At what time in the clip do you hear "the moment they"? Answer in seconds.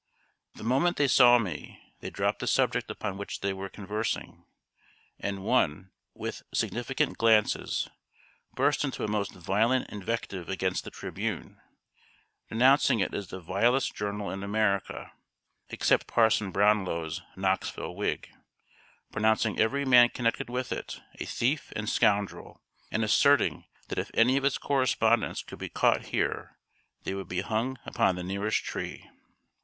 0.55-1.07